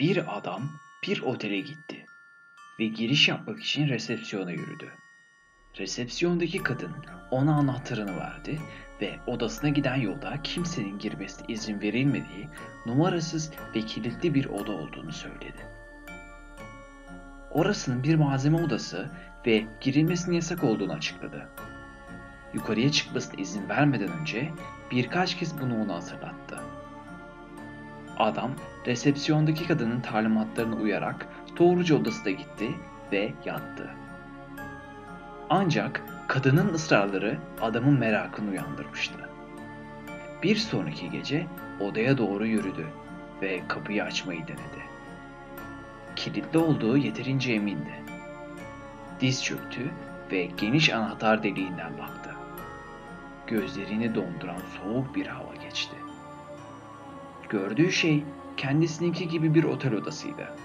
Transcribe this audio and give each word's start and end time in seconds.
Bir 0.00 0.38
adam 0.38 0.62
bir 1.06 1.22
otele 1.22 1.60
gitti 1.60 2.06
ve 2.78 2.86
giriş 2.86 3.28
yapmak 3.28 3.60
için 3.60 3.88
resepsiyona 3.88 4.50
yürüdü. 4.50 4.92
Resepsiyondaki 5.78 6.62
kadın 6.62 6.92
ona 7.30 7.54
anahtarını 7.54 8.16
verdi 8.16 8.60
ve 9.00 9.18
odasına 9.26 9.70
giden 9.70 9.96
yolda 9.96 10.42
kimsenin 10.42 10.98
girmesine 10.98 11.46
izin 11.48 11.80
verilmediği 11.80 12.48
numarasız 12.86 13.50
ve 13.74 13.80
kilitli 13.80 14.34
bir 14.34 14.44
oda 14.44 14.72
olduğunu 14.72 15.12
söyledi. 15.12 15.66
Orasının 17.50 18.02
bir 18.02 18.14
malzeme 18.14 18.62
odası 18.62 19.10
ve 19.46 19.66
girilmesinin 19.80 20.36
yasak 20.36 20.64
olduğunu 20.64 20.92
açıkladı. 20.92 21.48
Yukarıya 22.54 22.92
çıkmasına 22.92 23.40
izin 23.40 23.68
vermeden 23.68 24.20
önce 24.20 24.52
birkaç 24.90 25.36
kez 25.36 25.60
bunu 25.60 25.82
ona 25.82 25.94
hatırlattı. 25.94 26.60
Adam 28.20 28.50
resepsiyondaki 28.86 29.66
kadının 29.66 30.00
talimatlarına 30.00 30.76
uyarak 30.76 31.28
doğruca 31.58 31.96
odasına 31.96 32.30
gitti 32.30 32.70
ve 33.12 33.32
yattı. 33.44 33.90
Ancak 35.50 36.02
kadının 36.28 36.74
ısrarları 36.74 37.38
adamın 37.60 37.98
merakını 37.98 38.50
uyandırmıştı. 38.50 39.18
Bir 40.42 40.56
sonraki 40.56 41.10
gece 41.10 41.46
odaya 41.80 42.18
doğru 42.18 42.46
yürüdü 42.46 42.86
ve 43.42 43.60
kapıyı 43.68 44.04
açmayı 44.04 44.40
denedi. 44.40 44.82
Kilitli 46.16 46.58
olduğu 46.58 46.96
yeterince 46.96 47.52
emindi. 47.52 47.94
Diz 49.20 49.44
çöktü 49.44 49.90
ve 50.32 50.44
geniş 50.44 50.92
anahtar 50.92 51.42
deliğinden 51.42 51.98
baktı. 51.98 52.30
Gözlerini 53.46 54.14
donduran 54.14 54.60
soğuk 54.78 55.14
bir 55.14 55.26
hava 55.26 55.54
geçti. 55.62 55.96
Gördüğü 57.50 57.92
şey 57.92 58.24
kendisininki 58.56 59.28
gibi 59.28 59.54
bir 59.54 59.64
otel 59.64 59.94
odasıydı. 59.94 60.56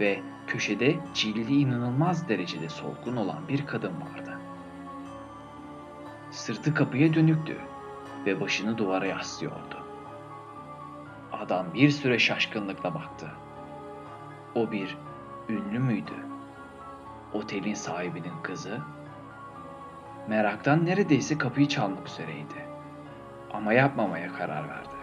Ve 0.00 0.20
köşede 0.46 0.96
cildi 1.14 1.54
inanılmaz 1.54 2.28
derecede 2.28 2.68
solgun 2.68 3.16
olan 3.16 3.48
bir 3.48 3.66
kadın 3.66 3.92
vardı. 4.00 4.38
Sırtı 6.30 6.74
kapıya 6.74 7.14
dönüktü 7.14 7.56
ve 8.26 8.40
başını 8.40 8.78
duvara 8.78 9.06
yaslıyordu. 9.06 9.86
Adam 11.32 11.74
bir 11.74 11.90
süre 11.90 12.18
şaşkınlıkla 12.18 12.94
baktı. 12.94 13.30
O 14.54 14.72
bir 14.72 14.96
ünlü 15.48 15.78
müydü? 15.78 16.14
Otelin 17.32 17.74
sahibinin 17.74 18.42
kızı? 18.42 18.78
Meraktan 20.28 20.86
neredeyse 20.86 21.38
kapıyı 21.38 21.68
çalmak 21.68 22.08
üzereydi. 22.08 22.68
Ama 23.52 23.72
yapmamaya 23.72 24.32
karar 24.32 24.68
verdi. 24.68 24.97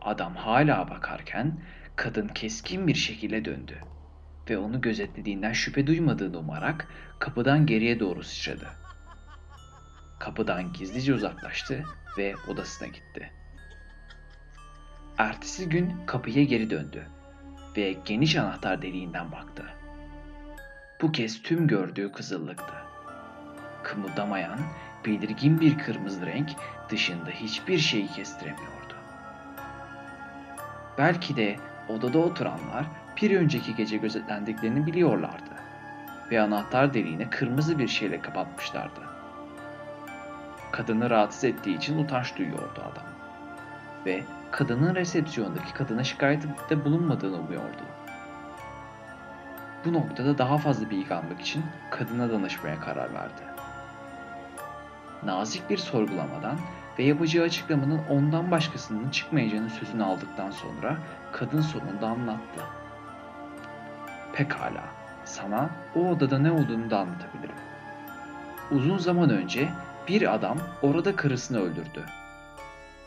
Adam 0.00 0.36
hala 0.36 0.90
bakarken 0.90 1.60
kadın 1.96 2.28
keskin 2.28 2.86
bir 2.86 2.94
şekilde 2.94 3.44
döndü 3.44 3.78
ve 4.50 4.58
onu 4.58 4.80
gözetlediğinden 4.80 5.52
şüphe 5.52 5.86
duymadığını 5.86 6.38
umarak 6.38 6.88
kapıdan 7.18 7.66
geriye 7.66 8.00
doğru 8.00 8.22
sıçradı. 8.22 8.68
Kapıdan 10.18 10.72
gizlice 10.72 11.14
uzaklaştı 11.14 11.84
ve 12.18 12.34
odasına 12.48 12.88
gitti. 12.88 13.32
Ertesi 15.18 15.68
gün 15.68 15.92
kapıya 16.06 16.44
geri 16.44 16.70
döndü 16.70 17.06
ve 17.76 17.92
geniş 18.04 18.36
anahtar 18.36 18.82
deliğinden 18.82 19.32
baktı. 19.32 19.64
Bu 21.02 21.12
kez 21.12 21.42
tüm 21.42 21.68
gördüğü 21.68 22.12
kızıllıktı. 22.12 22.74
Kımıldamayan, 23.82 24.58
belirgin 25.06 25.60
bir 25.60 25.78
kırmızı 25.78 26.26
renk 26.26 26.50
dışında 26.88 27.30
hiçbir 27.30 27.78
şeyi 27.78 28.06
kestiremiyordu. 28.06 28.89
Belki 30.98 31.36
de 31.36 31.56
odada 31.88 32.18
oturanlar 32.18 32.86
bir 33.22 33.36
önceki 33.36 33.74
gece 33.74 33.96
gözetlendiklerini 33.96 34.86
biliyorlardı 34.86 35.50
ve 36.30 36.40
anahtar 36.40 36.94
deliğine 36.94 37.30
kırmızı 37.30 37.78
bir 37.78 37.88
şeyle 37.88 38.20
kapatmışlardı. 38.20 39.00
Kadını 40.72 41.10
rahatsız 41.10 41.44
ettiği 41.44 41.76
için 41.76 42.04
utanç 42.04 42.36
duyuyordu 42.36 42.80
adam 42.80 43.10
ve 44.06 44.22
kadının 44.50 44.94
resepsiyondaki 44.94 45.74
kadına 45.74 46.04
şikayette 46.04 46.84
bulunmadığını 46.84 47.38
umuyordu. 47.38 47.82
Bu 49.84 49.92
noktada 49.92 50.38
daha 50.38 50.58
fazla 50.58 50.90
bilgi 50.90 51.14
almak 51.14 51.40
için 51.40 51.64
kadına 51.90 52.30
danışmaya 52.30 52.80
karar 52.80 53.14
verdi. 53.14 53.42
Nazik 55.22 55.70
bir 55.70 55.78
sorgulamadan 55.78 56.58
ve 57.00 57.04
yapacağı 57.04 57.44
açıklamanın 57.44 58.00
ondan 58.10 58.50
başkasının 58.50 59.10
çıkmayacağının 59.10 59.68
sözünü 59.68 60.04
aldıktan 60.04 60.50
sonra 60.50 60.96
kadın 61.32 61.60
sonunda 61.60 62.06
anlattı. 62.06 62.60
Pekala, 64.32 64.84
sana 65.24 65.70
o 65.94 66.08
odada 66.08 66.38
ne 66.38 66.50
olduğunu 66.50 66.90
da 66.90 66.98
anlatabilirim. 66.98 67.54
Uzun 68.70 68.98
zaman 68.98 69.30
önce 69.30 69.68
bir 70.08 70.34
adam 70.34 70.58
orada 70.82 71.16
karısını 71.16 71.60
öldürdü. 71.60 72.04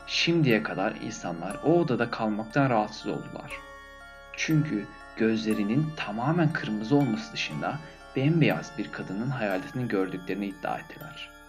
Şimdiye 0.08 0.64
kadar 0.64 0.94
insanlar 1.02 1.58
o 1.64 1.80
odada 1.80 2.12
kalmaktan 2.12 2.70
rahatsız 2.70 3.08
oldular. 3.08 3.52
Çünkü 4.38 4.86
gözlerinin 5.18 5.90
tamamen 5.98 6.54
kırmızı 6.54 6.96
olması 6.96 7.34
dışında 7.34 7.80
bembeyaz 8.16 8.72
bir 8.78 8.92
kadının 8.92 9.30
hayaletini 9.30 9.88
gördüklerini 9.88 10.46
iddia 10.46 10.78
ettiler.'' 10.78 11.43